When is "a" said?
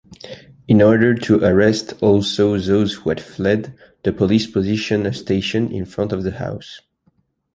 5.05-5.13